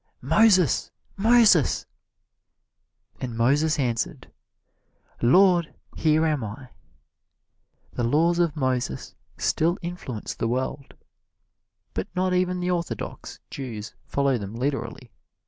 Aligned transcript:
"Moses, 0.23 0.89
Moses!" 1.15 1.85
And 3.19 3.37
Moses 3.37 3.77
answered, 3.77 4.31
"Lord, 5.21 5.75
here 5.95 6.25
am 6.25 6.43
I." 6.43 6.69
The 7.93 8.03
laws 8.03 8.39
of 8.39 8.55
Moses 8.55 9.13
still 9.37 9.77
influence 9.83 10.33
the 10.33 10.47
world, 10.47 10.95
but 11.93 12.07
not 12.15 12.33
even 12.33 12.61
the 12.61 12.71
orthodox 12.71 13.39
Jews 13.51 13.93
follow 14.07 14.39
them 14.39 14.55
literally. 14.55 15.11